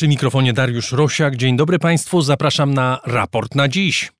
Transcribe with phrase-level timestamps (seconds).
[0.00, 1.36] Przy mikrofonie Dariusz Rosiak.
[1.36, 4.12] Dzień dobry Państwu, zapraszam na raport na dziś.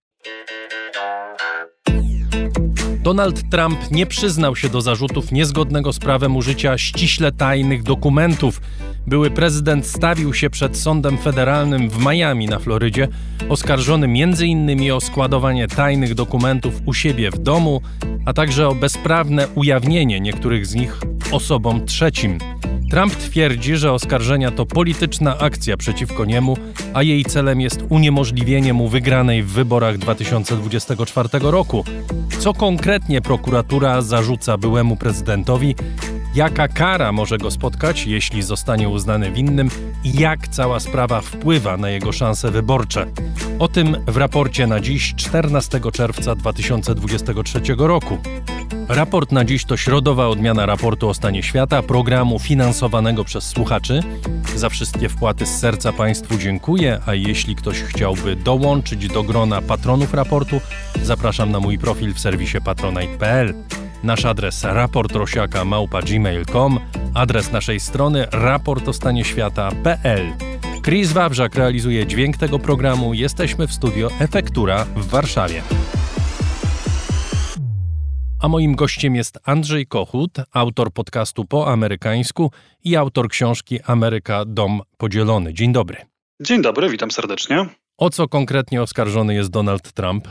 [3.02, 8.60] Donald Trump nie przyznał się do zarzutów niezgodnego z prawem użycia ściśle tajnych dokumentów.
[9.06, 13.08] Były prezydent stawił się przed sądem federalnym w Miami na Florydzie,
[13.48, 14.92] oskarżony m.in.
[14.92, 17.80] o składowanie tajnych dokumentów u siebie w domu,
[18.26, 21.00] a także o bezprawne ujawnienie niektórych z nich
[21.32, 22.38] osobom trzecim.
[22.90, 26.56] Trump twierdzi, że oskarżenia to polityczna akcja przeciwko niemu,
[26.94, 31.84] a jej celem jest uniemożliwienie mu wygranej w wyborach 2024 roku.
[32.38, 35.74] Co konkretnie prokuratura zarzuca byłemu prezydentowi?
[36.34, 39.70] Jaka kara może go spotkać, jeśli zostanie uznany winnym
[40.04, 43.06] i jak cała sprawa wpływa na jego szanse wyborcze?
[43.58, 48.18] O tym w raporcie na dziś 14 czerwca 2023 roku.
[48.88, 54.00] Raport na dziś to środowa odmiana raportu o stanie świata, programu finansowanego przez słuchaczy.
[54.56, 60.14] Za wszystkie wpłaty z serca Państwu dziękuję, a jeśli ktoś chciałby dołączyć do grona patronów
[60.14, 60.60] raportu,
[61.02, 63.54] zapraszam na mój profil w serwisie patronite.pl.
[64.02, 66.80] Nasz adres raportrosiaka.gmail.com,
[67.14, 70.32] adres naszej strony raportostanieświata.pl.
[70.84, 73.14] Chris Wawrzak realizuje dźwięk tego programu.
[73.14, 75.62] Jesteśmy w studio Efektura w Warszawie.
[78.40, 82.50] A moim gościem jest Andrzej Kochut, autor podcastu po amerykańsku
[82.84, 85.54] i autor książki Ameryka Dom Podzielony.
[85.54, 85.96] Dzień dobry.
[86.40, 87.66] Dzień dobry, witam serdecznie.
[87.98, 90.28] O co konkretnie oskarżony jest Donald Trump?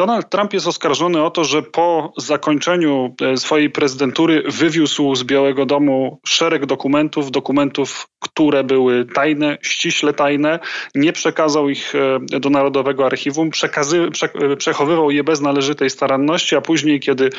[0.00, 5.66] Donald Trump jest oskarżony o to, że po zakończeniu e, swojej prezydentury wywiózł z Białego
[5.66, 10.58] Domu szereg dokumentów, dokumentów, które były tajne, ściśle tajne,
[10.94, 16.56] nie przekazał ich e, do Narodowego Archiwum, przekazy, prze, e, przechowywał je bez należytej staranności,
[16.56, 17.30] a później, kiedy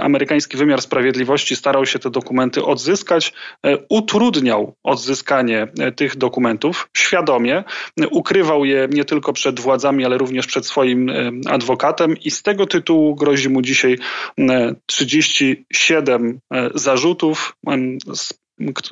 [0.00, 3.32] amerykański wymiar sprawiedliwości starał się te dokumenty odzyskać,
[3.88, 7.64] utrudniał odzyskanie tych dokumentów świadomie,
[8.10, 11.10] ukrywał je nie tylko przed władzami, ale również przed swoim
[11.50, 13.98] adwokatem i z tego tytułu grozi mu dzisiaj
[14.86, 17.56] 37 e, e, zarzutów,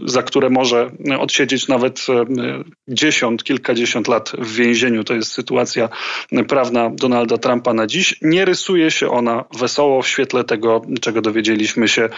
[0.04, 2.06] za które może odsiedzieć nawet
[2.88, 5.04] dziesiąt, kilkadziesiąt lat w więzieniu.
[5.04, 5.88] To jest sytuacja
[6.48, 8.18] prawna Donalda Trumpa na dziś.
[8.22, 12.08] Nie rysuje się ona wesoło w świetle tego, czego dowiedzieliśmy się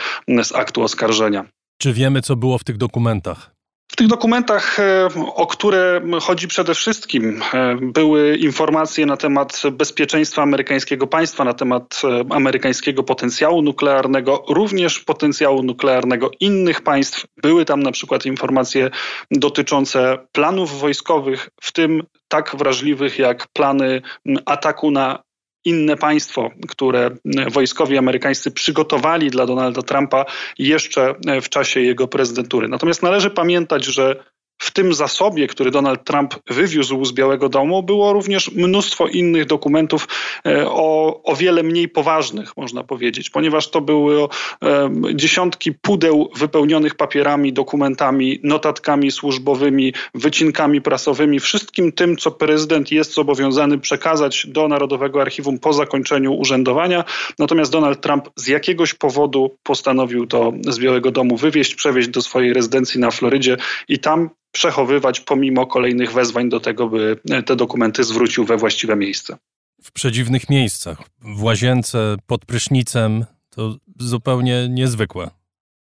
[0.42, 1.44] z aktu oskarżenia.
[1.78, 3.61] Czy wiemy, co było w tych dokumentach?
[3.92, 10.42] W tych dokumentach, e, o które chodzi przede wszystkim, e, były informacje na temat bezpieczeństwa
[10.42, 17.24] amerykańskiego państwa, na temat e, amerykańskiego potencjału nuklearnego, również potencjału nuklearnego innych państw.
[17.42, 18.90] Były tam na przykład informacje
[19.30, 24.02] dotyczące planów wojskowych, w tym tak wrażliwych jak plany
[24.46, 25.22] ataku na
[25.64, 27.10] inne państwo, które
[27.50, 30.24] wojskowi amerykańscy przygotowali dla Donalda Trumpa
[30.58, 32.68] jeszcze w czasie jego prezydentury.
[32.68, 34.24] Natomiast należy pamiętać, że
[34.62, 40.08] w tym zasobie, który Donald Trump wywiózł z Białego Domu, było również mnóstwo innych dokumentów
[40.46, 44.22] e, o, o wiele mniej poważnych, można powiedzieć, ponieważ to były
[44.64, 53.14] e, dziesiątki pudeł wypełnionych papierami, dokumentami, notatkami służbowymi, wycinkami prasowymi, wszystkim tym, co prezydent jest
[53.14, 57.04] zobowiązany przekazać do Narodowego Archiwum po zakończeniu urzędowania.
[57.38, 62.52] Natomiast Donald Trump z jakiegoś powodu postanowił to z Białego Domu wywieźć, przewieźć do swojej
[62.52, 63.56] rezydencji na Florydzie
[63.88, 69.36] i tam przechowywać pomimo kolejnych wezwań do tego, by te dokumenty zwrócił we właściwe miejsce.
[69.82, 75.30] W przedziwnych miejscach, w łazience, pod prysznicem, to zupełnie niezwykłe.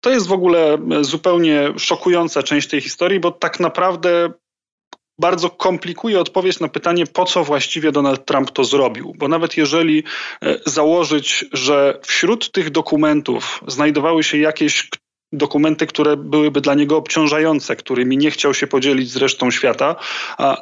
[0.01, 4.33] To jest w ogóle zupełnie szokująca część tej historii, bo tak naprawdę
[5.21, 9.15] bardzo komplikuje odpowiedź na pytanie, po co właściwie Donald Trump to zrobił.
[9.19, 10.05] Bo nawet jeżeli
[10.43, 14.89] e, założyć, że wśród tych dokumentów znajdowały się jakieś
[15.33, 19.97] dokumenty, które byłyby dla niego obciążające, którymi nie chciał się podzielić z resztą świata,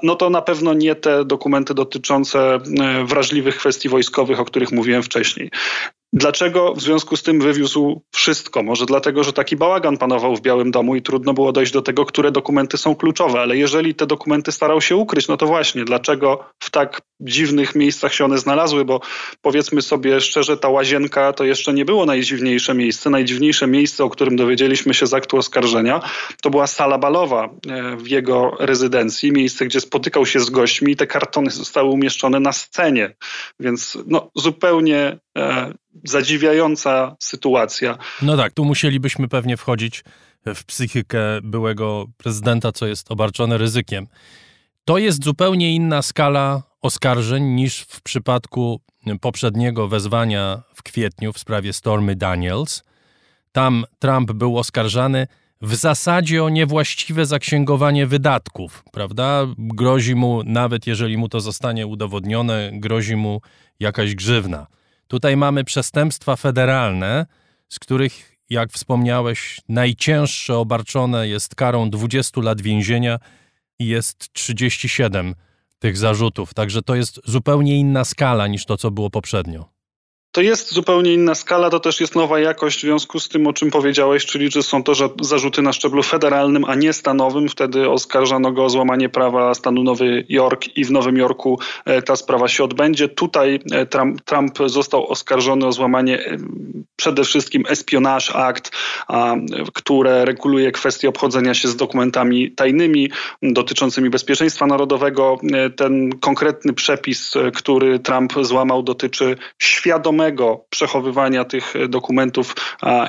[0.03, 5.03] no to na pewno nie te dokumenty dotyczące e, wrażliwych kwestii wojskowych, o których mówiłem
[5.03, 5.51] wcześniej.
[6.13, 8.63] Dlaczego w związku z tym wywiózł wszystko?
[8.63, 12.05] Może dlatego, że taki bałagan panował w Białym Domu i trudno było dojść do tego,
[12.05, 16.45] które dokumenty są kluczowe, ale jeżeli te dokumenty starał się ukryć, no to właśnie, dlaczego
[16.63, 18.85] w tak dziwnych miejscach się one znalazły?
[18.85, 19.01] Bo
[19.43, 23.11] powiedzmy sobie szczerze, ta łazienka to jeszcze nie było najdziwniejsze miejsce.
[23.11, 26.01] Najdziwniejsze miejsce, o którym dowiedzieliśmy się z aktu oskarżenia,
[26.43, 30.97] to była sala balowa e, w jego rezydencji, miejsce, gdzie spotykał się z gośćmi i
[30.97, 33.15] te kartony zostały umieszczone na scenie.
[33.61, 35.73] Więc no, zupełnie e,
[36.05, 37.99] zadziwiająca sytuacja.
[38.23, 40.05] No tak, tu musielibyśmy pewnie wchodzić
[40.55, 44.07] w psychikę byłego prezydenta, co jest obarczone ryzykiem.
[44.85, 48.81] To jest zupełnie inna skala oskarżeń niż w przypadku
[49.21, 52.83] poprzedniego wezwania w kwietniu w sprawie Stormy Daniels.
[53.53, 55.27] Tam Trump był oskarżany
[55.63, 59.47] w zasadzie o niewłaściwe zaksięgowanie wydatków, prawda?
[59.59, 63.41] Grozi mu, nawet jeżeli mu to zostanie udowodnione, grozi mu
[63.81, 64.67] jakaś grzywna.
[65.09, 67.27] Tutaj mamy przestępstwa federalne,
[67.69, 73.19] z których, jak wspomniałeś, najcięższe obarczone jest karą 20 lat więzienia
[73.79, 75.35] i jest 37
[75.79, 76.55] tych zarzutów.
[76.55, 79.78] Także to jest zupełnie inna skala niż to, co było poprzednio.
[80.33, 83.53] To jest zupełnie inna skala, to też jest nowa jakość w związku z tym, o
[83.53, 87.49] czym powiedziałeś, czyli że są to zarzuty na szczeblu federalnym, a nie stanowym.
[87.49, 92.17] Wtedy oskarżano go o złamanie prawa stanu Nowy Jork i w Nowym Jorku e, ta
[92.17, 93.09] sprawa się odbędzie.
[93.09, 96.37] Tutaj e, Trump, Trump został oskarżony o złamanie e,
[96.97, 98.71] przede wszystkim Espionage Act,
[99.75, 103.11] które reguluje kwestie obchodzenia się z dokumentami tajnymi
[103.43, 105.39] dotyczącymi bezpieczeństwa narodowego.
[105.77, 110.28] Ten konkretny przepis, który Trump złamał, dotyczy świadomego
[110.71, 112.55] przechowywania tych dokumentów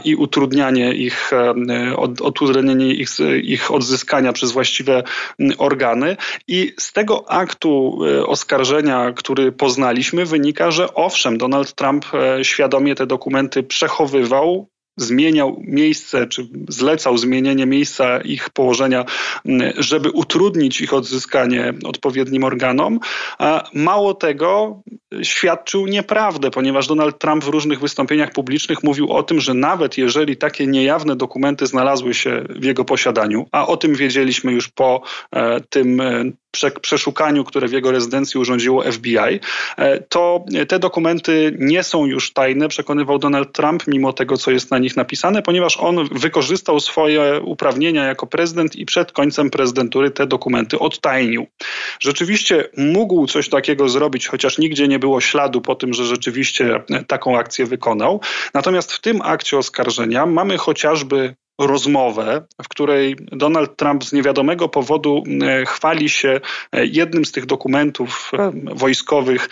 [0.05, 3.09] i utrudnianie ich, e, utrudnienie ich,
[3.43, 5.03] ich odzyskania przez właściwe
[5.57, 6.17] organy.
[6.47, 12.95] I z tego aktu e, oskarżenia, który poznaliśmy, wynika, że owszem, Donald Trump e, świadomie
[12.95, 14.67] te dokumenty przechowywał,
[15.01, 19.05] zmieniał miejsce, czy zlecał zmienienie miejsca ich położenia,
[19.77, 22.99] żeby utrudnić ich odzyskanie odpowiednim organom.
[23.73, 24.81] Mało tego,
[25.21, 30.37] świadczył nieprawdę, ponieważ Donald Trump w różnych wystąpieniach publicznych mówił o tym, że nawet jeżeli
[30.37, 35.01] takie niejawne dokumenty znalazły się w jego posiadaniu, a o tym wiedzieliśmy już po
[35.31, 36.23] e, tym e,
[36.81, 39.39] przeszukaniu, które w jego rezydencji urządziło FBI,
[39.77, 44.71] e, to te dokumenty nie są już tajne, przekonywał Donald Trump, mimo tego, co jest
[44.71, 50.27] na nich napisane, ponieważ on wykorzystał swoje uprawnienia jako prezydent i przed końcem prezydentury te
[50.27, 51.47] dokumenty odtajnił.
[51.99, 57.37] Rzeczywiście mógł coś takiego zrobić, chociaż nigdzie nie było śladu po tym, że rzeczywiście taką
[57.37, 58.21] akcję wykonał.
[58.53, 65.23] Natomiast w tym akcie oskarżenia mamy chociażby rozmowę, w której Donald Trump z niewiadomego powodu
[65.41, 66.41] e, chwali się
[66.71, 69.49] e, jednym z tych dokumentów e, wojskowych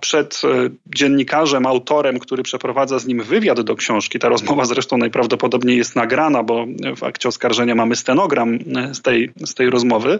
[0.00, 0.42] przed
[0.86, 4.18] dziennikarzem, autorem, który przeprowadza z nim wywiad do książki.
[4.18, 6.66] Ta rozmowa zresztą najprawdopodobniej jest nagrana, bo
[6.96, 8.58] w akcie oskarżenia mamy stenogram
[8.92, 10.18] z tej, z tej rozmowy.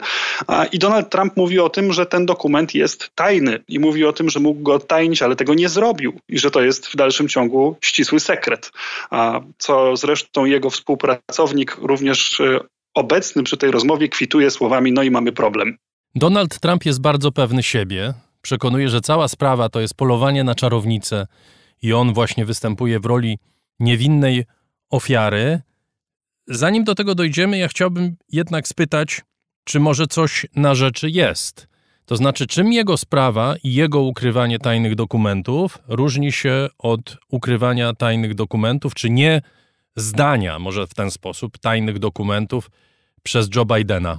[0.72, 4.30] I Donald Trump mówi o tym, że ten dokument jest tajny i mówi o tym,
[4.30, 7.76] że mógł go odtajnić, ale tego nie zrobił i że to jest w dalszym ciągu
[7.80, 8.72] ścisły sekret.
[9.58, 12.60] Co zresztą jego współpracownik pracownik również e,
[12.94, 15.76] obecny przy tej rozmowie kwituje słowami: No i mamy problem.
[16.14, 18.14] Donald Trump jest bardzo pewny siebie.
[18.42, 21.26] Przekonuje, że cała sprawa to jest polowanie na czarownicę
[21.82, 23.38] i on właśnie występuje w roli
[23.80, 24.44] niewinnej
[24.90, 25.60] ofiary.
[26.46, 29.20] Zanim do tego dojdziemy, ja chciałbym jednak spytać,
[29.64, 31.68] czy może coś na rzeczy jest.
[32.04, 38.34] To znaczy, czym jego sprawa i jego ukrywanie tajnych dokumentów różni się od ukrywania tajnych
[38.34, 39.42] dokumentów, czy nie
[39.96, 42.70] zdania, może w ten sposób, tajnych dokumentów
[43.22, 44.18] przez Joe Bidena.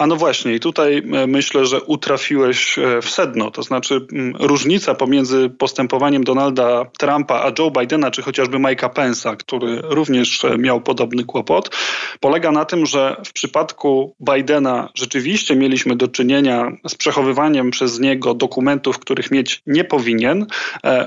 [0.00, 3.50] A no właśnie, i tutaj e, myślę, że utrafiłeś e, w sedno.
[3.50, 4.06] To znaczy,
[4.38, 10.58] różnica pomiędzy postępowaniem Donalda Trumpa a Joe Bidena, czy chociażby Mike'a Pence'a, który również e,
[10.58, 11.76] miał podobny kłopot,
[12.20, 18.34] polega na tym, że w przypadku Bidena rzeczywiście mieliśmy do czynienia z przechowywaniem przez niego
[18.34, 20.46] dokumentów, których mieć nie powinien,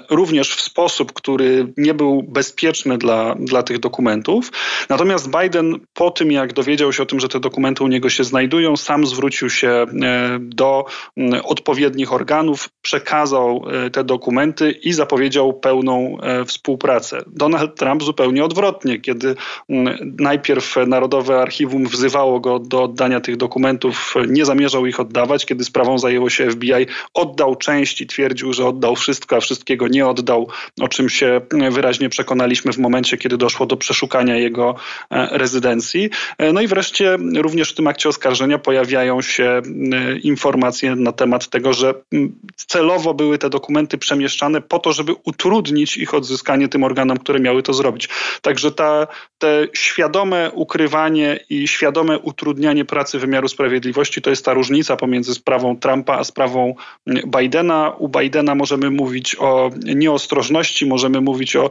[0.09, 4.51] również w sposób, który nie był bezpieczny dla, dla tych dokumentów.
[4.89, 8.23] Natomiast Biden po tym, jak dowiedział się o tym, że te dokumenty u niego się
[8.23, 9.85] znajdują, sam zwrócił się e,
[10.39, 10.85] do
[11.43, 17.23] odpowiednich organów, przekazał e, te dokumenty i zapowiedział pełną e, współpracę.
[17.27, 19.35] Donald Trump zupełnie odwrotnie, kiedy
[20.19, 25.45] najpierw Narodowe Archiwum wzywało go do oddania tych dokumentów, nie zamierzał ich oddawać.
[25.45, 30.07] Kiedy sprawą zajęło się FBI, oddał część i twierdził, że oddał wszystko, a wszystkiego nie
[30.07, 30.47] oddał,
[30.81, 34.75] o czym się wyraźnie przekonaliśmy w momencie, kiedy doszło do przeszukania jego
[35.09, 36.09] rezydencji.
[36.53, 39.61] No i wreszcie również w tym akcie oskarżenia pojawiają się
[40.23, 41.93] informacje na temat tego, że
[42.55, 47.63] celowo były te dokumenty przemieszczane po to, żeby utrudnić ich odzyskanie tym organom, które miały
[47.63, 48.09] to zrobić.
[48.41, 54.95] Także ta, te świadome ukrywanie i świadome utrudnianie pracy wymiaru sprawiedliwości to jest ta różnica
[54.95, 56.75] pomiędzy sprawą Trumpa a sprawą
[57.07, 57.93] Bidena.
[57.97, 61.69] U Bidena możemy mówić o nieostrożności, możemy mówić o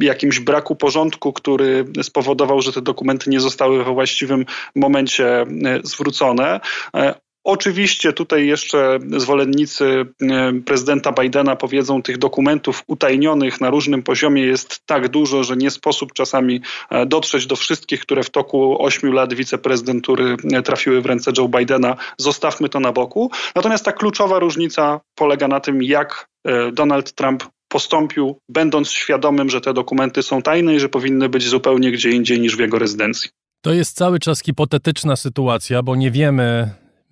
[0.00, 5.46] jakimś braku porządku, który spowodował, że te dokumenty nie zostały we właściwym momencie
[5.84, 6.60] zwrócone.
[6.96, 7.14] E,
[7.44, 14.86] oczywiście tutaj jeszcze zwolennicy e, prezydenta Bidena powiedzą, tych dokumentów utajnionych na różnym poziomie jest
[14.86, 16.60] tak dużo, że nie sposób czasami
[16.90, 21.96] e, dotrzeć do wszystkich, które w toku ośmiu lat wiceprezydentury trafiły w ręce Joe Bidena.
[22.18, 23.30] Zostawmy to na boku.
[23.54, 26.28] Natomiast ta kluczowa różnica polega na tym, jak
[26.72, 31.92] Donald Trump postąpił, będąc świadomym, że te dokumenty są tajne i że powinny być zupełnie
[31.92, 33.30] gdzie indziej niż w jego rezydencji.
[33.64, 36.70] To jest cały czas hipotetyczna sytuacja, bo nie wiemy,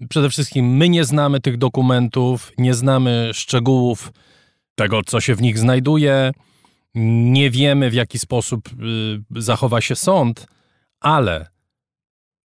[0.09, 4.12] przede wszystkim my nie znamy tych dokumentów, nie znamy szczegółów
[4.75, 6.32] tego, co się w nich znajduje,
[6.94, 10.47] nie wiemy, w jaki sposób y, zachowa się sąd,
[11.00, 11.47] ale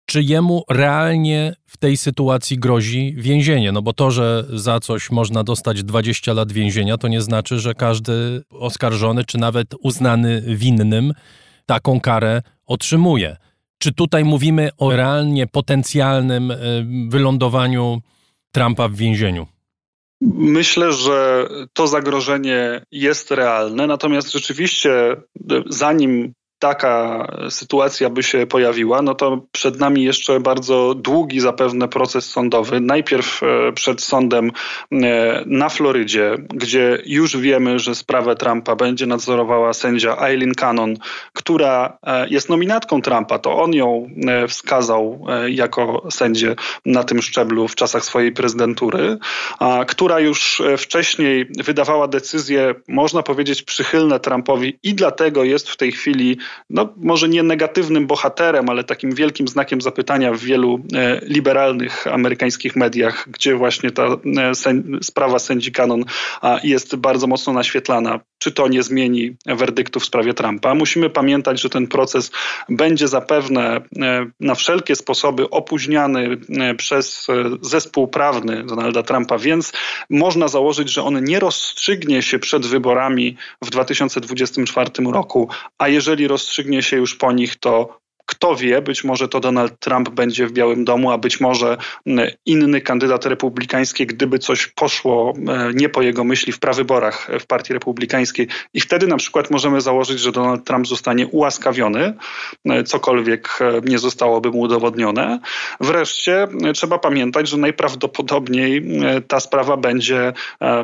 [0.05, 3.71] czy jemu realnie w tej sytuacji grozi więzienie?
[3.71, 7.73] No bo to, że za coś można dostać 20 lat więzienia, to nie znaczy, że
[7.73, 11.13] każdy oskarżony, czy nawet uznany winnym,
[11.65, 13.37] taką karę otrzymuje.
[13.81, 16.57] Czy tutaj mówimy o realnie potencjalnym y,
[17.09, 18.01] wylądowaniu
[18.51, 19.47] Trumpa w więzieniu?
[20.33, 25.15] Myślę, że to zagrożenie jest realne, natomiast rzeczywiście,
[25.69, 32.29] zanim taka sytuacja by się pojawiła, no to przed nami jeszcze bardzo długi zapewne proces
[32.29, 32.79] sądowy.
[32.79, 34.51] Najpierw e, przed sądem
[34.91, 40.97] e, na Florydzie, gdzie już wiemy, że sprawę Trumpa będzie nadzorowała sędzia Eileen Cannon,
[41.33, 43.39] która e, jest nominatką Trumpa.
[43.39, 44.09] To on ją
[44.47, 49.17] wskazał jako sędzię na tym szczeblu w czasach swojej prezydentury,
[49.87, 56.37] która już wcześniej wydawała decyzje, można powiedzieć, przychylne Trumpowi i dlatego jest w tej chwili
[56.69, 62.75] no, może nie negatywnym bohaterem, ale takim wielkim znakiem zapytania w wielu e, liberalnych amerykańskich
[62.75, 64.51] mediach, gdzie właśnie ta e,
[65.01, 66.03] sprawa sędzi Cannon
[66.63, 68.19] jest bardzo mocno naświetlana.
[68.41, 70.75] Czy to nie zmieni werdyktu w sprawie Trumpa?
[70.75, 72.31] Musimy pamiętać, że ten proces
[72.69, 76.37] będzie zapewne e, na wszelkie sposoby opóźniany
[76.77, 77.27] przez
[77.61, 79.71] zespół prawny Donalda Trumpa, więc
[80.09, 86.83] można założyć, że on nie rozstrzygnie się przed wyborami w 2024 roku, a jeżeli rozstrzygnie
[86.83, 88.00] się już po nich, to
[88.31, 91.77] kto wie, być może to Donald Trump będzie w Białym Domu, a być może
[92.45, 97.73] inny kandydat republikański, gdyby coś poszło e, nie po jego myśli w prawyborach w Partii
[97.73, 98.47] Republikańskiej.
[98.73, 102.13] I wtedy na przykład możemy założyć, że Donald Trump zostanie ułaskawiony,
[102.65, 105.39] e, cokolwiek e, nie zostałoby mu udowodnione.
[105.79, 108.85] Wreszcie trzeba pamiętać, że najprawdopodobniej
[109.27, 110.33] ta sprawa będzie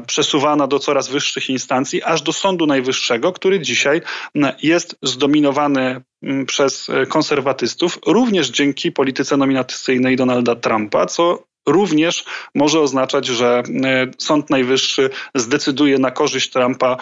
[0.08, 4.02] przesuwana do coraz wyższych instancji, aż do Sądu Najwyższego, który dzisiaj
[4.62, 6.02] jest zdominowany Mm,
[6.48, 14.08] przez e, konserwatystów, również dzięki polityce nominacyjnej Donalda Trumpa, co również może oznaczać, że e,
[14.18, 16.98] Sąd Najwyższy zdecyduje na korzyść Trumpa,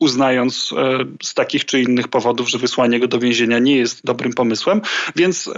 [0.00, 4.32] uznając e, z takich czy innych powodów, że wysłanie go do więzienia nie jest dobrym
[4.32, 4.80] pomysłem.
[5.16, 5.50] Więc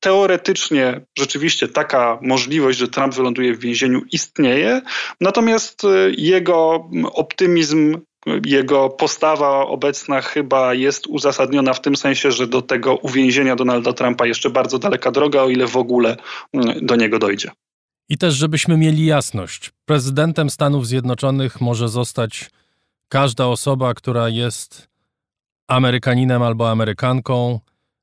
[0.00, 4.82] teoretycznie rzeczywiście taka możliwość, że Trump wyląduje w więzieniu istnieje,
[5.20, 5.82] natomiast
[6.16, 7.98] jego optymizm
[8.46, 14.26] jego postawa obecna chyba jest uzasadniona w tym sensie, że do tego uwięzienia Donalda Trumpa
[14.26, 16.16] jeszcze bardzo daleka droga, o ile w ogóle
[16.52, 17.50] mm, do niego dojdzie.
[18.08, 22.50] I też, żebyśmy mieli jasność, prezydentem Stanów Zjednoczonych może zostać
[23.08, 24.88] każda osoba, która jest
[25.68, 27.60] Amerykaninem albo Amerykanką,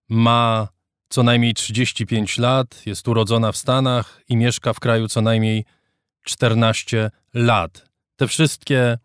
[0.09, 0.67] ma
[1.09, 5.65] co najmniej 35 lat, jest urodzona w Stanach i mieszka w kraju co najmniej
[6.23, 7.89] 14 lat.
[8.15, 8.97] Te wszystkie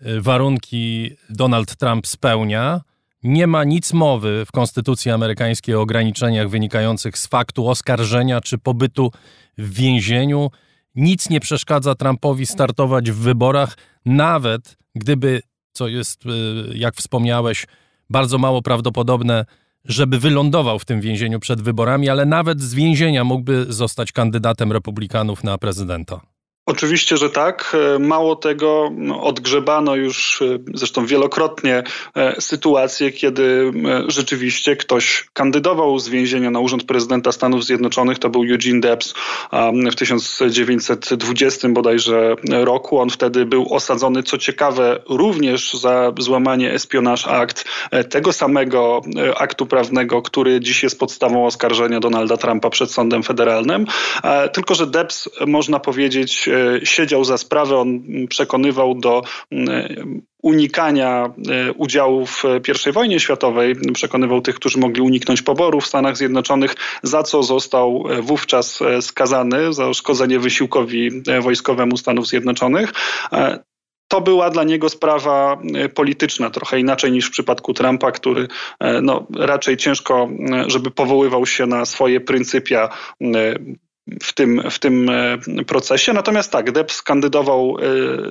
[0.00, 2.80] warunki Donald Trump spełnia.
[3.22, 9.12] Nie ma nic mowy w Konstytucji amerykańskiej o ograniczeniach wynikających z faktu oskarżenia czy pobytu
[9.58, 10.50] w więzieniu.
[10.94, 16.28] Nic nie przeszkadza Trumpowi startować w wyborach, nawet gdyby, co jest, y,
[16.74, 17.66] jak wspomniałeś,
[18.10, 19.44] bardzo mało prawdopodobne,
[19.84, 25.44] żeby wylądował w tym więzieniu przed wyborami, ale nawet z więzienia mógłby zostać kandydatem republikanów
[25.44, 26.20] na prezydenta.
[26.66, 27.76] Oczywiście, że tak.
[27.94, 31.82] E, mało tego, no, odgrzebano już e, zresztą wielokrotnie
[32.14, 33.72] e, sytuacje, kiedy
[34.08, 38.18] rzeczywiście ktoś kandydował z więzienia na urząd prezydenta Stanów Zjednoczonych.
[38.18, 39.14] To był Eugene Debs
[39.92, 42.98] w 1920 bodajże roku.
[42.98, 47.64] On wtedy był osadzony, co ciekawe, również za złamanie Espionage Act,
[48.10, 49.00] tego samego
[49.36, 53.86] aktu prawnego, który dziś jest podstawą oskarżenia Donalda Trumpa przed sądem federalnym.
[54.52, 56.48] Tylko, że Debs, można powiedzieć,
[56.84, 59.22] siedział za sprawę, on przekonywał do
[60.46, 62.44] unikania e, udziału w
[62.88, 68.04] I wojnie światowej, przekonywał tych, którzy mogli uniknąć poboru w Stanach Zjednoczonych, za co został
[68.08, 71.10] e, wówczas skazany za uszkodzenie wysiłkowi
[71.40, 72.92] wojskowemu Stanów Zjednoczonych.
[74.08, 75.58] To była dla niego sprawa
[75.94, 78.48] polityczna, trochę inaczej niż w przypadku Trumpa, który
[79.02, 80.28] no, raczej ciężko,
[80.66, 82.88] żeby powoływał się na swoje pryncypia
[84.22, 86.12] w tym, w tym e, procesie.
[86.12, 87.82] Natomiast tak, Debs kandydował e,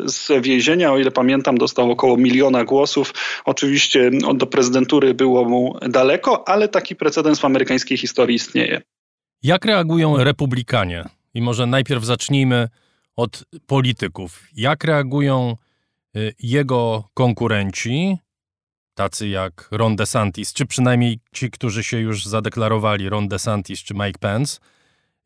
[0.10, 3.14] z więzienia, o ile pamiętam, dostał około miliona głosów.
[3.46, 8.82] Oczywiście do prezydentury było mu daleko, ale taki precedens w amerykańskiej historii istnieje.
[9.44, 11.06] Jak reagują republikanie?
[11.34, 12.70] I może najpierw zacznijmy
[13.16, 14.44] od polityków.
[14.56, 15.58] Jak reagują
[16.16, 18.18] e, jego konkurenci,
[18.94, 24.20] tacy jak Ron DeSantis, czy przynajmniej ci, którzy się już zadeklarowali, Ron DeSantis czy Mike
[24.20, 24.60] Pence,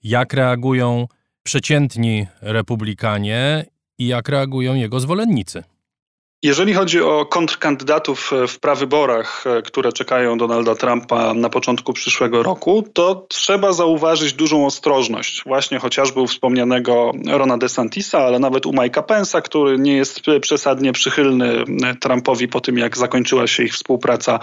[0.03, 1.07] jak reagują
[1.43, 3.65] przeciętni republikanie
[3.97, 5.63] i jak reagują jego zwolennicy?
[6.43, 12.83] Jeżeli chodzi o kontrkandydatów w prawyborach, e, które czekają Donalda Trumpa na początku przyszłego roku,
[12.93, 15.43] to trzeba zauważyć dużą ostrożność.
[15.45, 20.91] Właśnie chociażby u wspomnianego Rona DeSantisa, ale nawet u Mike'a Pence'a, który nie jest przesadnie
[20.91, 21.63] przychylny
[22.01, 24.39] Trumpowi po tym, jak zakończyła się ich współpraca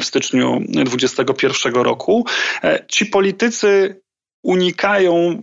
[0.00, 2.26] w styczniu 2021 roku.
[2.62, 4.00] E, ci politycy
[4.44, 5.42] unikają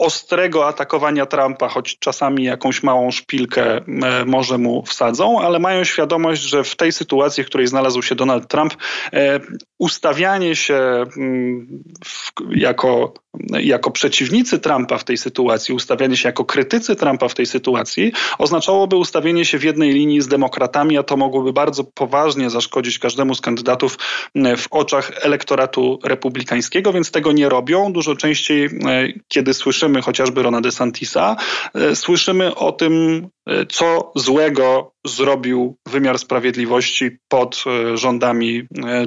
[0.00, 6.42] ostrego atakowania Trumpa, choć czasami jakąś małą szpilkę e, może mu wsadzą, ale mają świadomość,
[6.42, 8.74] że w tej sytuacji, w której znalazł się Donald Trump,
[9.12, 9.40] e,
[9.78, 11.82] ustawianie się mm,
[12.50, 13.14] jako
[13.60, 18.96] jako przeciwnicy Trumpa w tej sytuacji, ustawianie się jako krytycy Trumpa w tej sytuacji, oznaczałoby
[18.96, 23.40] ustawienie się w jednej linii z demokratami, a to mogłoby bardzo poważnie zaszkodzić każdemu z
[23.40, 23.98] kandydatów
[24.56, 27.92] w oczach elektoratu republikańskiego, więc tego nie robią.
[27.92, 28.68] Dużo częściej,
[29.28, 31.36] kiedy słyszymy chociażby Rona DeSantisa,
[31.74, 38.62] e, słyszymy o tym, e, co złego zrobił wymiar sprawiedliwości pod e, rządami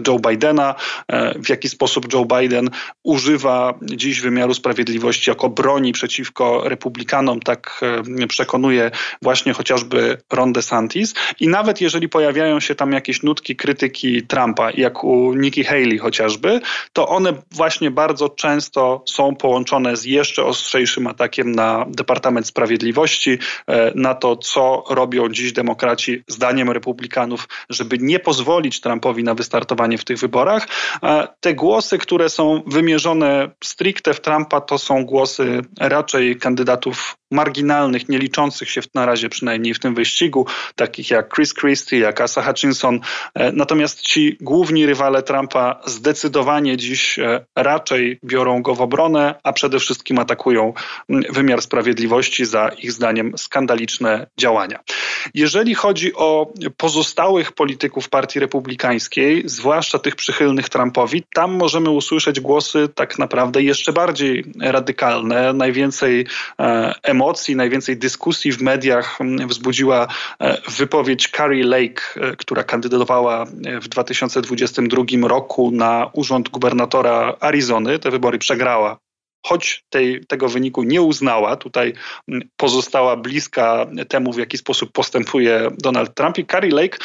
[0.07, 0.75] Joe Bidena,
[1.35, 2.69] w jaki sposób Joe Biden
[3.03, 7.81] używa dziś wymiaru sprawiedliwości jako broni przeciwko republikanom, tak
[8.27, 11.13] przekonuje właśnie chociażby Ron DeSantis.
[11.39, 16.61] I nawet jeżeli pojawiają się tam jakieś nutki krytyki Trumpa, jak u Nikki Haley chociażby,
[16.93, 23.37] to one właśnie bardzo często są połączone z jeszcze ostrzejszym atakiem na Departament Sprawiedliwości,
[23.95, 30.05] na to, co robią dziś demokraci zdaniem republikanów, żeby nie pozwolić Trumpowi na wystartowanie w
[30.05, 30.67] tych wyborach.
[31.39, 38.19] Te głosy, które są wymierzone stricte w Trumpa, to są głosy raczej kandydatów marginalnych, nie
[38.19, 42.99] liczących się na razie przynajmniej w tym wyścigu, takich jak Chris Christie, jak Asa Hutchinson.
[43.33, 49.53] E, natomiast ci główni rywale Trumpa zdecydowanie dziś e, raczej biorą go w obronę, a
[49.53, 50.62] przede wszystkim atakują
[51.10, 54.79] wymiar sprawiedliwości za ich zdaniem skandaliczne działania.
[55.34, 62.89] Jeżeli chodzi o pozostałych polityków Partii Republikańskiej, zwłaszcza tych przychylnych Trumpowi, tam możemy usłyszeć głosy
[62.95, 66.26] tak naprawdę jeszcze bardziej radykalne, najwięcej
[67.04, 70.08] emocji emocji, najwięcej dyskusji w mediach wzbudziła
[70.39, 77.99] e, wypowiedź Carrie Lake, e, która kandydowała e, w 2022 roku na urząd gubernatora Arizony.
[77.99, 78.97] Te wybory przegrała
[79.45, 81.93] choć tej, tego wyniku nie uznała, tutaj
[82.27, 86.38] mm, pozostała bliska temu, w jaki sposób postępuje Donald Trump.
[86.38, 86.97] I Carrie Lake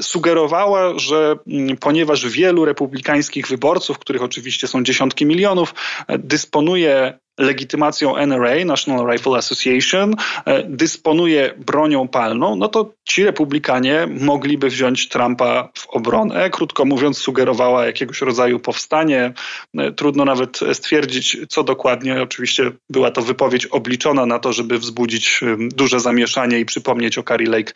[0.00, 5.74] sugerowała, że mm, ponieważ wielu republikańskich wyborców, których oczywiście są dziesiątki milionów,
[6.08, 14.68] dysponuje legitymacją NRA, National Rifle Association, e, dysponuje bronią palną, no to ci republikanie mogliby
[14.68, 16.50] wziąć Trumpa w obronę.
[16.50, 19.32] Krótko mówiąc, sugerowała jakiegoś rodzaju powstanie.
[19.78, 22.22] E, trudno nawet stwierdzić, co dokładnie.
[22.22, 27.50] Oczywiście była to wypowiedź obliczona na to, żeby wzbudzić duże zamieszanie i przypomnieć o Carrie
[27.50, 27.72] Lake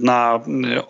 [0.00, 0.40] na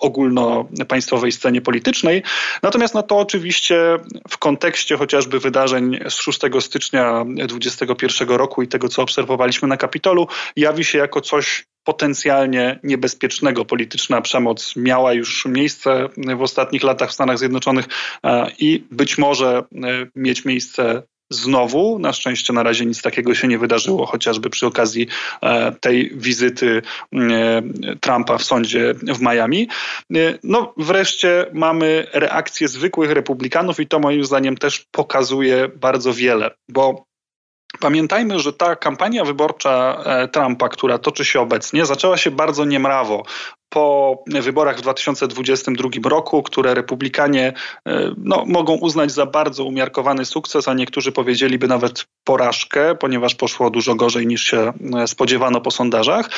[0.01, 2.23] ogólnopaństwowej scenie politycznej.
[2.63, 3.99] Natomiast no to oczywiście
[4.29, 9.77] w kontekście chociażby wydarzeń z 6 stycznia 20 2021 roku i tego, co obserwowaliśmy na
[9.77, 13.65] Kapitolu, jawi się jako coś potencjalnie niebezpiecznego.
[13.65, 17.85] Polityczna przemoc miała już miejsce w ostatnich latach w Stanach Zjednoczonych
[18.25, 19.63] e, i być może e,
[20.17, 21.99] mieć miejsce znowu.
[21.99, 25.07] Na szczęście na razie nic takiego się nie wydarzyło, chociażby przy okazji
[25.43, 26.83] e, tej wizyty
[28.01, 29.69] Trumpa w sądzie w Miami.
[30.43, 37.09] No wreszcie mamy reakcję zwykłych republikanów i to moim zdaniem też pokazuje bardzo wiele, bo
[37.81, 43.23] Pamiętajmy, że ta kampania wyborcza e, Trumpa, która toczy się obecnie, zaczęła się bardzo niemrawo
[43.69, 47.53] po wyborach w 2022 roku, które republikanie
[47.87, 53.71] e, no, mogą uznać za bardzo umiarkowany sukces, a niektórzy powiedzieliby nawet porażkę, ponieważ poszło
[53.71, 56.31] dużo gorzej niż się e, spodziewano po sondażach.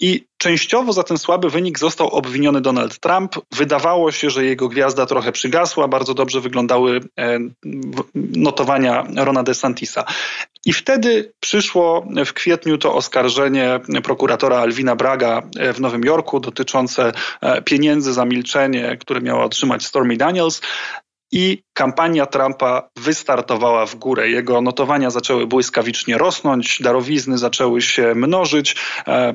[0.00, 3.36] I częściowo za ten słaby wynik został obwiniony Donald Trump.
[3.52, 7.00] Wydawało się, że jego gwiazda trochę przygasła, bardzo dobrze wyglądały
[8.14, 10.04] notowania Rona DeSantisa.
[10.64, 15.42] I wtedy przyszło w kwietniu to oskarżenie prokuratora Alwina Braga
[15.74, 16.75] w Nowym Jorku dotyczące
[17.40, 20.60] e, pieniędzy za milczenie, które miała otrzymać Stormy Daniels.
[21.32, 24.28] I kampania Trumpa wystartowała w górę.
[24.28, 29.32] Jego notowania zaczęły błyskawicznie rosnąć, darowizny zaczęły się mnożyć, e,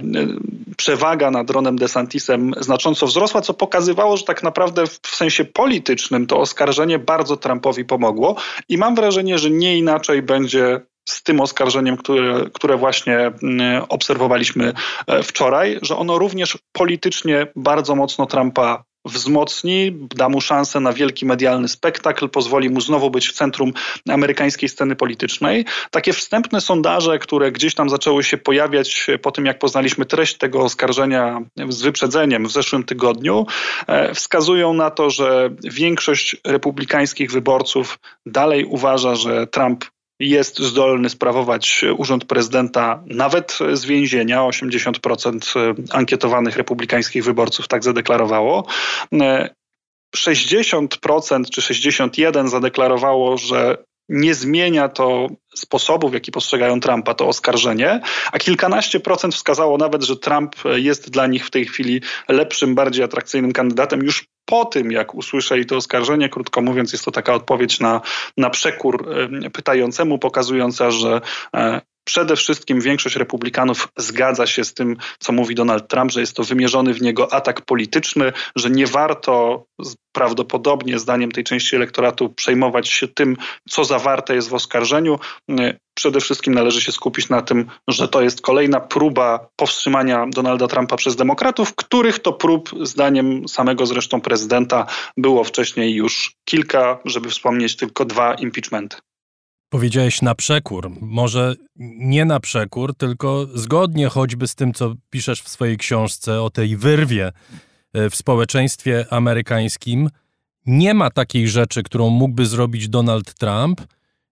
[0.78, 6.40] przewaga nad Ronem DeSantisem znacząco wzrosła, co pokazywało, że tak naprawdę w sensie politycznym to
[6.40, 8.36] oskarżenie bardzo Trumpowi pomogło.
[8.70, 14.74] I mam wrażenie, że nie inaczej będzie z tym oskarżeniem, które, które właśnie mm, obserwowaliśmy
[15.08, 21.26] e, wczoraj, że ono również politycznie bardzo mocno Trumpa wzmocni, da mu szansę na wielki
[21.26, 23.74] medialny spektakl, pozwoli mu znowu być w centrum
[24.10, 25.66] amerykańskiej sceny politycznej.
[25.92, 30.60] Takie wstępne sondaże, które gdzieś tam zaczęły się pojawiać po tym, jak poznaliśmy treść tego
[30.60, 33.46] oskarżenia z wyprzedzeniem w zeszłym tygodniu,
[33.88, 39.86] e, wskazują na to, że większość republikańskich wyborców dalej uważa, że Trump
[40.22, 44.40] jest zdolny sprawować urząd prezydenta nawet z więzienia.
[44.40, 48.68] 80% ankietowanych republikańskich wyborców tak zadeklarowało.
[50.16, 53.78] 60% czy 61% zadeklarowało, że
[54.12, 60.04] nie zmienia to sposobu, w jaki postrzegają Trumpa, to oskarżenie, a kilkanaście procent wskazało nawet,
[60.04, 64.92] że Trump jest dla nich w tej chwili lepszym, bardziej atrakcyjnym kandydatem już po tym,
[64.92, 68.02] jak usłyszeli to oskarżenie, krótko mówiąc, jest to taka odpowiedź na,
[68.38, 69.10] na przekór
[69.54, 71.22] pytającemu, pokazująca, że
[71.56, 76.36] e, Przede wszystkim większość republikanów zgadza się z tym, co mówi Donald Trump, że jest
[76.36, 79.66] to wymierzony w niego atak polityczny, że nie warto
[80.12, 83.38] prawdopodobnie, zdaniem tej części elektoratu, przejmować się tym,
[83.70, 85.20] co zawarte jest w oskarżeniu.
[85.98, 90.96] Przede wszystkim należy się skupić na tym, że to jest kolejna próba powstrzymania Donalda Trumpa
[90.96, 94.86] przez demokratów, których to prób, zdaniem samego zresztą prezydenta,
[95.18, 98.98] było wcześniej już kilka, żeby wspomnieć tylko dwa impeachmenty.
[99.72, 100.92] Powiedziałeś na przekór.
[101.02, 101.56] Może
[102.00, 106.78] nie na przekór, tylko zgodnie choćby z tym, co piszesz w swojej książce o tej
[106.78, 107.32] wyrwie
[107.94, 110.10] e, w społeczeństwie amerykańskim.
[110.66, 113.82] Nie ma takiej rzeczy, którą mógłby zrobić Donald Trump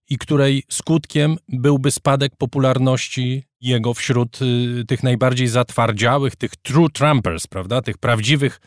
[0.10, 7.48] i której skutkiem byłby spadek popularności jego wśród y, tych najbardziej zatwardziałych, tych true Trumpers,
[7.48, 7.82] prawda?
[7.82, 8.62] Tych prawdziwych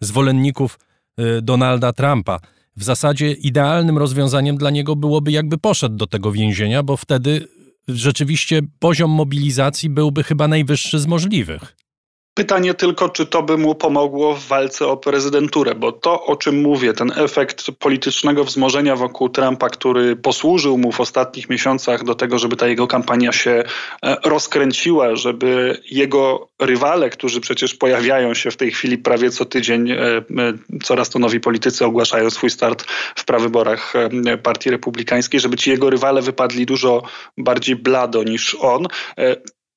[0.00, 0.78] zwolenników
[1.20, 2.40] y, Donalda Trumpa
[2.76, 7.48] w zasadzie idealnym rozwiązaniem dla niego byłoby, jakby poszedł do tego więzienia, bo wtedy
[7.88, 11.76] rzeczywiście poziom mobilizacji byłby chyba najwyższy z możliwych.
[12.34, 16.60] Pytanie tylko, czy to by mu pomogło w walce o prezydenturę, bo to, o czym
[16.62, 22.38] mówię, ten efekt politycznego wzmożenia wokół Trumpa, który posłużył mu w ostatnich miesiącach do tego,
[22.38, 23.64] żeby ta jego kampania się
[24.02, 29.90] e, rozkręciła, żeby jego rywale, którzy przecież pojawiają się w tej chwili prawie co tydzień,
[29.90, 30.22] e, e,
[30.82, 32.84] coraz to nowi politycy ogłaszają swój start
[33.16, 33.92] w prawyborach
[34.42, 37.02] Partii Republikańskiej, żeby ci jego rywale wypadli dużo
[37.38, 38.86] bardziej blado niż on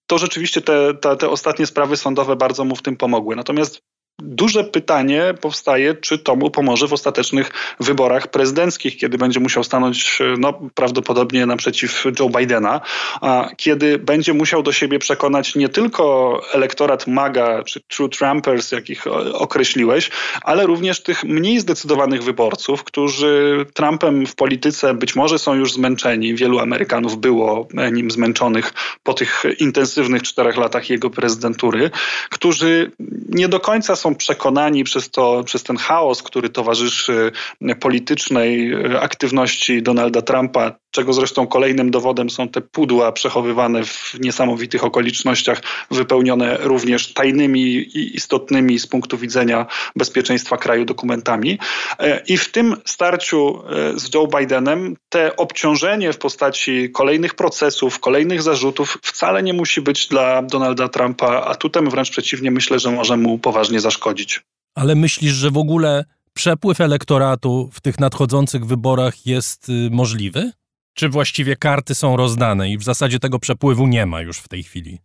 [0.07, 3.35] to rzeczywiście te, te, te ostatnie sprawy sądowe bardzo mu w tym pomogły.
[3.35, 3.81] Natomiast
[4.25, 10.19] Duże pytanie powstaje, czy to mu pomoże w ostatecznych wyborach prezydenckich, kiedy będzie musiał stanąć
[10.37, 12.81] no, prawdopodobnie naprzeciw Joe Bidena,
[13.21, 19.07] a kiedy będzie musiał do siebie przekonać nie tylko elektorat MAGA czy True Trumpers, jakich
[19.33, 25.73] określiłeś, ale również tych mniej zdecydowanych wyborców, którzy Trumpem w polityce być może są już
[25.73, 26.35] zmęczeni.
[26.35, 31.91] Wielu Amerykanów było nim zmęczonych po tych intensywnych czterech latach jego prezydentury,
[32.29, 32.91] którzy
[33.29, 37.31] nie do końca są przekonani przez, to, przez ten chaos, który towarzyszy
[37.79, 38.71] politycznej
[39.01, 46.57] aktywności Donalda Trumpa, czego zresztą kolejnym dowodem są te pudła przechowywane w niesamowitych okolicznościach, wypełnione
[46.61, 51.59] również tajnymi i istotnymi z punktu widzenia bezpieczeństwa kraju dokumentami.
[51.99, 53.63] E, I w tym starciu
[53.95, 59.81] e, z Joe Bidenem te obciążenie w postaci kolejnych procesów, kolejnych zarzutów wcale nie musi
[59.81, 64.41] być dla Donalda Trumpa atutem, wręcz przeciwnie, myślę, że może mu poważnie zaszkodzić.
[64.75, 70.51] Ale myślisz, że w ogóle przepływ elektoratu w tych nadchodzących wyborach jest y, możliwy?
[70.93, 74.63] Czy właściwie karty są rozdane i w zasadzie tego przepływu nie ma już w tej
[74.63, 74.99] chwili?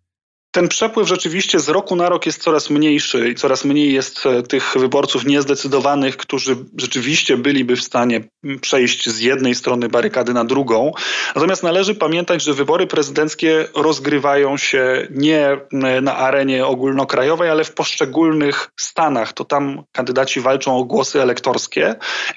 [0.51, 4.43] Ten przepływ rzeczywiście z roku na rok jest coraz mniejszy i coraz mniej jest e,
[4.43, 8.21] tych wyborców niezdecydowanych, którzy rzeczywiście byliby w stanie
[8.61, 10.93] przejść z jednej strony barykady na drugą.
[11.35, 15.57] Natomiast należy pamiętać, że wybory prezydenckie rozgrywają się nie
[16.03, 19.33] na arenie ogólnokrajowej, ale w poszczególnych stanach.
[19.33, 21.95] To tam kandydaci walczą o głosy elektorskie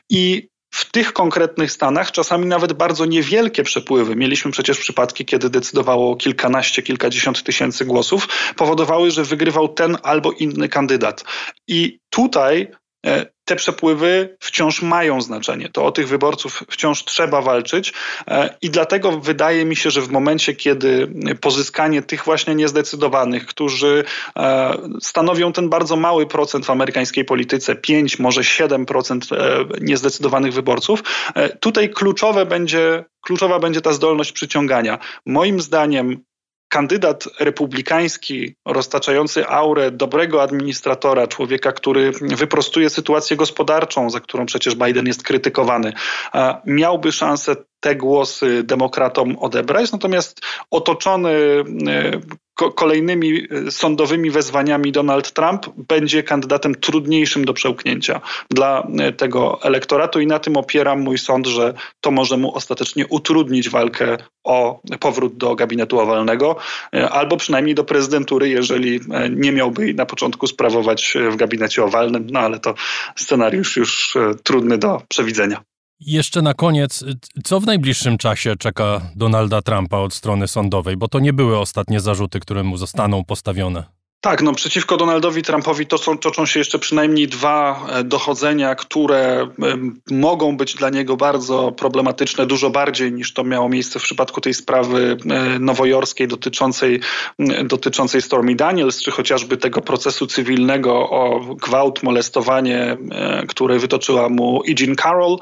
[0.10, 6.16] i w tych konkretnych stanach czasami nawet bardzo niewielkie przepływy, mieliśmy przecież przypadki, kiedy decydowało
[6.16, 11.24] kilkanaście, kilkadziesiąt tysięcy głosów, powodowały, że wygrywał ten albo inny kandydat.
[11.68, 12.72] I tutaj
[13.52, 15.70] te przepływy wciąż mają znaczenie.
[15.70, 17.94] To o tych wyborców wciąż trzeba walczyć
[18.28, 21.08] e, i dlatego wydaje mi się, że w momencie, kiedy
[21.42, 24.04] pozyskanie tych właśnie niezdecydowanych, którzy
[24.38, 31.04] e, stanowią ten bardzo mały procent w amerykańskiej polityce, 5, może 7% e, niezdecydowanych wyborców,
[31.60, 34.98] tutaj kluczowe będzie, kluczowa będzie ta zdolność przyciągania.
[35.26, 36.24] Moim zdaniem
[36.72, 45.08] kandydat republikański, roztaczający aurę dobrego administratora, człowieka, który wyprostuje sytuację gospodarczą, za którą przecież Biden
[45.08, 45.94] jest krytykowany,
[46.66, 50.42] miałby szansę te głosy demokratom odebrać, natomiast
[50.72, 51.32] otoczony
[52.70, 60.40] kolejnymi sądowymi wezwaniami Donald Trump będzie kandydatem trudniejszym do przełknięcia dla tego elektoratu i na
[60.40, 66.00] tym opieram mój sąd, że to może mu ostatecznie utrudnić walkę o powrót do gabinetu
[66.00, 66.56] owalnego,
[67.12, 72.60] albo przynajmniej do prezydentury, jeżeli nie miałby na początku sprawować w gabinecie owalnym, no ale
[72.60, 72.74] to
[73.16, 75.71] scenariusz już trudny do przewidzenia.
[76.06, 77.04] Jeszcze na koniec,
[77.44, 82.00] co w najbliższym czasie czeka Donalda Trumpa od strony sądowej, bo to nie były ostatnie
[82.00, 84.01] zarzuty, które mu zostaną postawione.
[84.22, 89.48] Tak, no przeciwko Donaldowi Trumpowi to są, toczą się jeszcze przynajmniej dwa e, dochodzenia, które
[90.12, 94.54] mogą być dla niego bardzo problematyczne, dużo bardziej niż to miało miejsce w przypadku tej
[94.54, 97.00] sprawy e, nowojorskiej dotyczącej,
[97.66, 104.62] dotyczącej Stormy Daniels, czy chociażby tego procesu cywilnego o gwałt, molestowanie, e, które wytoczyła mu
[104.68, 104.74] E.
[104.80, 105.38] Jean Carroll,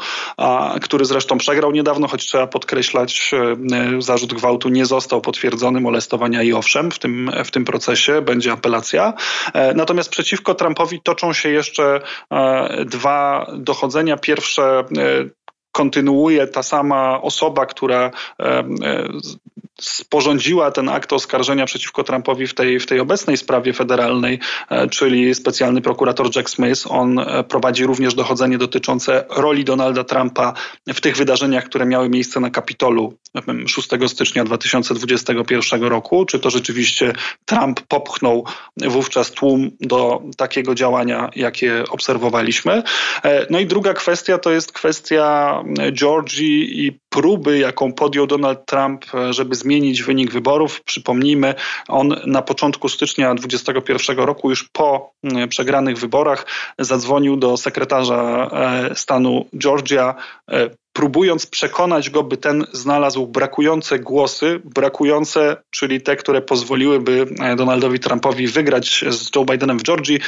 [0.81, 3.31] który zresztą przegrał niedawno, choć trzeba podkreślać,
[3.99, 8.68] zarzut gwałtu nie został potwierdzony, molestowania i owszem w tym, w tym procesie będzie apel
[8.69, 9.13] apelacja.
[9.53, 12.01] E, natomiast przeciwko Trumpowi toczą się jeszcze
[12.31, 14.17] e, dwa dochodzenia.
[14.17, 14.83] Pierwsze e,
[15.71, 18.11] kontynuuje ta sama osoba, która
[19.81, 24.39] sporządziła ten akt oskarżenia przeciwko Trumpowi w tej, w tej obecnej sprawie federalnej,
[24.91, 26.83] czyli specjalny prokurator Jack Smith.
[26.89, 30.53] On prowadzi również dochodzenie dotyczące roli Donalda Trumpa
[30.87, 33.13] w tych wydarzeniach, które miały miejsce na Kapitolu
[33.67, 36.25] 6 stycznia 2021 roku.
[36.25, 37.13] Czy to rzeczywiście
[37.45, 38.45] Trump popchnął
[38.77, 42.83] wówczas tłum do takiego działania, jakie obserwowaliśmy?
[43.49, 49.55] No i druga kwestia to jest kwestia Georgii i próby, jaką podjął Donald Trump, żeby
[49.55, 49.68] zmienić
[50.05, 50.83] wynik wyborów.
[50.83, 51.55] Przypomnijmy,
[51.87, 55.13] on na początku stycznia 2021 roku, już po
[55.49, 56.45] przegranych wyborach,
[56.79, 58.49] zadzwonił do sekretarza
[58.91, 60.15] e, stanu Georgia
[60.51, 67.55] e, próbując przekonać go, by ten znalazł brakujące głosy, brakujące, czyli te, które pozwoliłyby e,
[67.55, 70.19] Donaldowi Trumpowi wygrać z Joe Bidenem w Georgii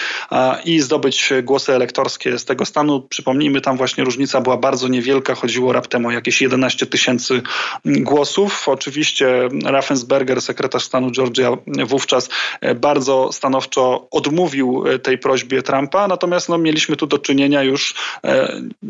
[0.65, 3.02] i zdobyć głosy elektorskie z tego stanu.
[3.02, 7.41] Przypomnijmy, tam właśnie różnica była bardzo niewielka, chodziło raptem o jakieś 11 tysięcy
[7.86, 8.69] głosów.
[8.69, 12.30] Oczywiście Raffensberger, sekretarz stanu Georgia, wówczas
[12.62, 17.95] e, bardzo stanowczo odmówił e, tej prośbie Trumpa, natomiast no, mieliśmy tu do czynienia już,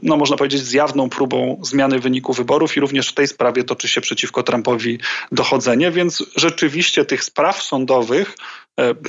[0.04, 3.88] no, można powiedzieć, z jawną próbą zmiany wyniku wyborów i również w tej sprawie toczy
[3.88, 5.00] się przeciwko Trumpowi
[5.32, 8.36] dochodzenie, więc rzeczywiście tych spraw sądowych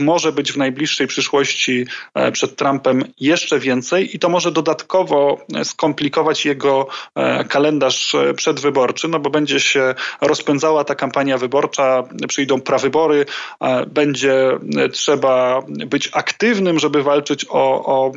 [0.01, 6.45] może być w najbliższej przyszłości e, przed Trumpem jeszcze więcej i to może dodatkowo skomplikować
[6.45, 13.27] jego e, kalendarz przedwyborczy, no bo będzie się rozpędzała ta kampania wyborcza, przyjdą prawybory,
[13.87, 14.59] będzie
[14.93, 18.13] trzeba być aktywnym, żeby walczyć o, o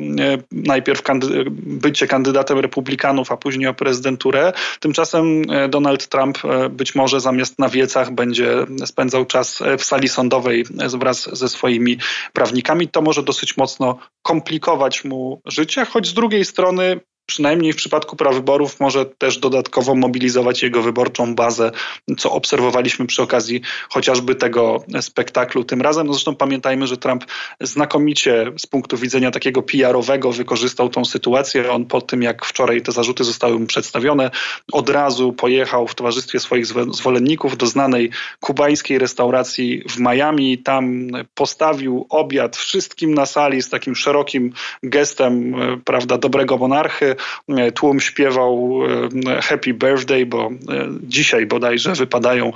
[0.52, 4.52] najpierw kandy bycie kandydatem republikanów, a później o prezydenturę.
[4.80, 6.38] Tymczasem Donald Trump
[6.70, 10.64] być może zamiast na wiecach będzie spędzał czas w sali sądowej
[10.98, 11.98] wraz ze swoimi
[12.32, 18.16] prawnikami, to może dosyć mocno komplikować mu życie, choć z drugiej strony przynajmniej w przypadku
[18.16, 21.70] prawyborów może też dodatkowo mobilizować jego wyborczą bazę,
[22.18, 23.60] co obserwowaliśmy przy okazji
[23.90, 26.06] chociażby tego spektaklu tym razem.
[26.06, 27.24] No zresztą pamiętajmy, że Trump
[27.60, 31.72] znakomicie z punktu widzenia takiego PR-owego wykorzystał tą sytuację.
[31.72, 34.30] On po tym, jak wczoraj te zarzuty zostały mu przedstawione,
[34.72, 38.10] od razu pojechał w towarzystwie swoich zwolenników do znanej
[38.40, 40.58] kubańskiej restauracji w Miami.
[40.58, 47.15] Tam postawił obiad wszystkim na sali z takim szerokim gestem, prawda, dobrego monarchy.
[47.48, 48.80] E, tłum śpiewał
[49.26, 52.52] e, Happy Birthday, bo e, dzisiaj bodajże wypadają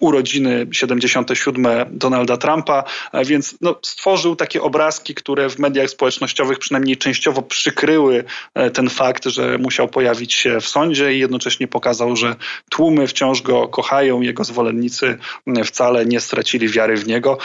[0.00, 2.84] urodziny 77 Donalda Trumpa,
[3.24, 8.24] więc no, stworzył takie obrazki, które w mediach społecznościowych przynajmniej częściowo przykryły
[8.72, 12.36] ten fakt, że musiał pojawić się w sądzie i jednocześnie pokazał, że
[12.70, 15.18] tłumy wciąż go kochają, jego zwolennicy
[15.64, 17.38] wcale nie stracili wiary w niego,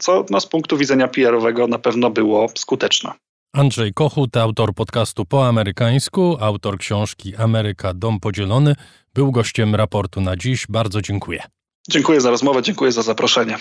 [0.00, 3.27] co no, z punktu widzenia PR-owego na pewno było skuteczne.
[3.52, 8.74] Andrzej Kochut, autor podcastu po amerykańsku, autor książki Ameryka Dom Podzielony,
[9.14, 10.66] był gościem raportu na dziś.
[10.68, 11.42] Bardzo dziękuję.
[11.90, 13.58] Dziękuję za rozmowę, dziękuję za zaproszenie.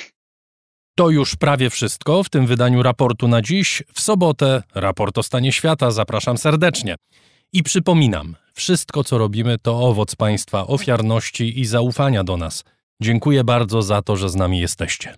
[0.95, 3.83] To już prawie wszystko w tym wydaniu raportu na dziś.
[3.93, 5.91] W sobotę raport o stanie świata.
[5.91, 6.95] Zapraszam serdecznie.
[7.53, 12.63] I przypominam, wszystko co robimy to owoc Państwa ofiarności i zaufania do nas.
[13.01, 15.17] Dziękuję bardzo za to, że z nami jesteście.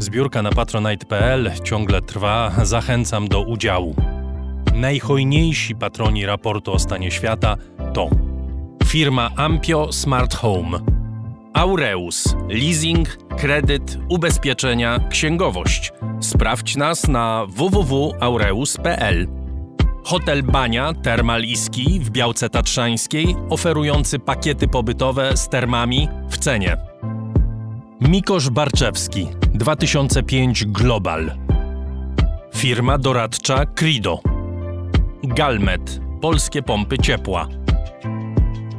[0.00, 3.94] Zbiórka na patronite.pl ciągle trwa, zachęcam do udziału.
[4.74, 7.56] Najhojniejsi patroni raportu o stanie świata
[7.94, 8.10] to
[8.84, 10.78] firma Ampio Smart Home,
[11.52, 15.92] Aureus, leasing, kredyt, ubezpieczenia, księgowość.
[16.20, 19.26] Sprawdź nas na www.aureus.pl.
[20.04, 21.42] Hotel Bania Termal
[22.00, 26.76] w Białce Tatrzańskiej, oferujący pakiety pobytowe z termami w cenie.
[28.00, 31.30] Mikosz Barczewski 2005 Global.
[32.54, 34.20] Firma doradcza Crido.
[35.22, 37.48] Galmet Polskie pompy ciepła.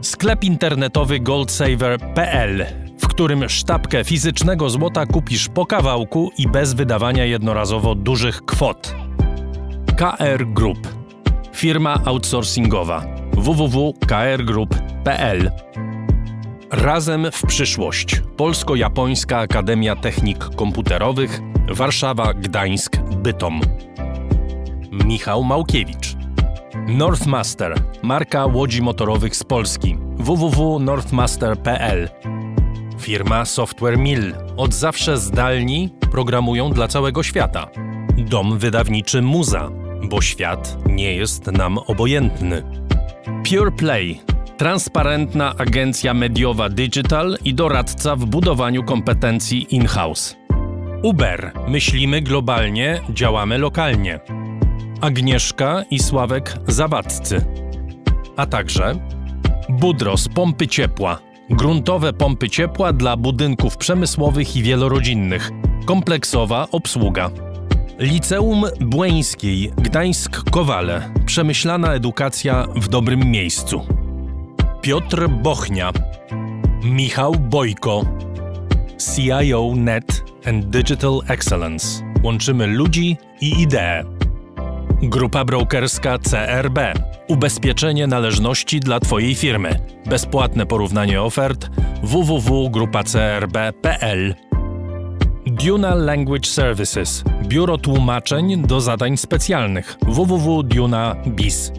[0.01, 2.65] Sklep internetowy goldsaver.pl,
[2.99, 8.95] w którym sztabkę fizycznego złota kupisz po kawałku i bez wydawania jednorazowo dużych kwot.
[9.97, 10.87] KR Group.
[11.53, 15.51] Firma outsourcingowa www.krgroup.pl
[16.71, 18.21] Razem w przyszłość.
[18.37, 23.61] Polsko-Japońska Akademia Technik Komputerowych Warszawa, Gdańsk, Bytom.
[24.91, 26.15] Michał Małkiewicz.
[26.87, 29.97] Northmaster, marka łodzi motorowych z Polski.
[30.17, 32.09] www.northmaster.pl
[32.99, 34.35] Firma Software Mill.
[34.57, 37.67] Od zawsze zdalni programują dla całego świata.
[38.17, 39.69] Dom wydawniczy Muza,
[40.09, 42.63] bo świat nie jest nam obojętny.
[43.49, 44.30] Pure Play.
[44.61, 50.37] Transparentna agencja mediowa digital i doradca w budowaniu kompetencji in-house.
[51.03, 51.51] Uber.
[51.67, 54.19] Myślimy globalnie, działamy lokalnie.
[55.01, 57.45] Agnieszka i Sławek Zawadzcy.
[58.37, 58.95] A także
[59.69, 61.19] Budros Pompy Ciepła.
[61.49, 65.51] Gruntowe pompy ciepła dla budynków przemysłowych i wielorodzinnych.
[65.85, 67.31] Kompleksowa obsługa.
[67.99, 71.01] Liceum Błeńskiej Gdańsk-Kowale.
[71.25, 74.00] Przemyślana edukacja w dobrym miejscu.
[74.81, 75.91] Piotr Bochnia.
[76.83, 78.05] Michał Bojko.
[78.97, 82.03] CIO Net and Digital Excellence.
[82.23, 84.03] Łączymy ludzi i idee.
[85.01, 86.79] Grupa brokerska CRB.
[87.27, 89.79] Ubezpieczenie należności dla Twojej firmy.
[90.05, 91.69] Bezpłatne porównanie ofert
[92.03, 94.35] www.grupacrb.pl
[95.45, 97.23] Duna Language Services.
[97.47, 101.71] Biuro tłumaczeń do zadań specjalnych www.duna.biz.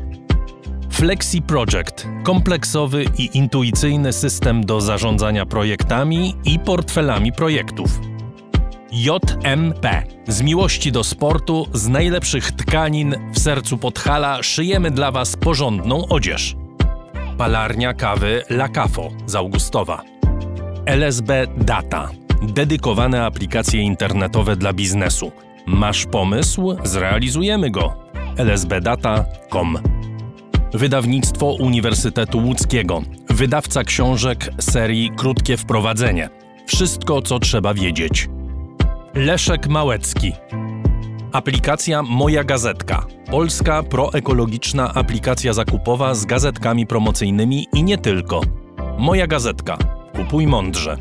[0.92, 2.08] Flexi Project.
[2.24, 8.00] Kompleksowy i intuicyjny system do zarządzania projektami i portfelami projektów.
[8.92, 10.02] JMP.
[10.28, 16.56] Z miłości do sportu, z najlepszych tkanin w sercu Podhala szyjemy dla Was porządną odzież.
[17.38, 20.02] Palarnia kawy La Cafo z Augustowa.
[20.86, 22.08] LSB Data.
[22.42, 25.32] Dedykowane aplikacje internetowe dla biznesu.
[25.66, 26.76] Masz pomysł?
[26.84, 27.94] Zrealizujemy go.
[28.38, 30.01] lsbdata.com
[30.74, 33.02] Wydawnictwo Uniwersytetu Łódzkiego.
[33.30, 36.30] Wydawca książek serii Krótkie Wprowadzenie.
[36.66, 38.28] Wszystko, co trzeba wiedzieć.
[39.14, 40.32] Leszek Małecki.
[41.32, 43.06] Aplikacja Moja Gazetka.
[43.30, 48.40] Polska proekologiczna aplikacja zakupowa z gazetkami promocyjnymi i nie tylko.
[48.98, 49.78] Moja Gazetka.
[50.16, 50.96] Kupuj mądrze.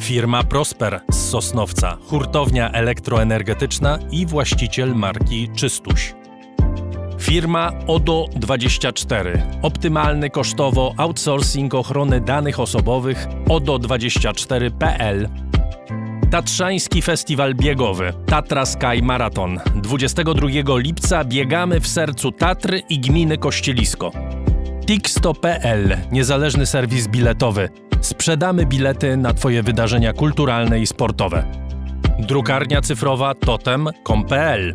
[0.00, 6.17] Firma Prosper z Sosnowca, hurtownia elektroenergetyczna i właściciel marki Czystuś.
[7.18, 9.38] Firma ODO24.
[9.62, 15.28] Optymalny kosztowo outsourcing ochrony danych osobowych ODO24.pl
[16.30, 24.12] Tatrzański Festiwal Biegowy Tatra Sky Marathon 22 lipca biegamy w sercu Tatry i gminy Kościelisko.
[24.86, 27.68] Tixto.pl Niezależny serwis biletowy.
[28.00, 31.44] Sprzedamy bilety na Twoje wydarzenia kulturalne i sportowe.
[32.18, 34.74] Drukarnia cyfrowa totem.com.pl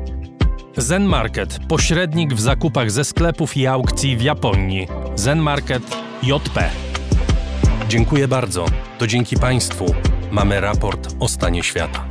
[0.77, 4.87] Zen Market, pośrednik w zakupach ze sklepów i aukcji w Japonii.
[5.15, 5.83] Zen Market
[6.23, 6.69] JP.
[7.89, 8.65] Dziękuję bardzo.
[8.99, 9.85] To dzięki Państwu
[10.31, 12.05] mamy raport o stanie świata.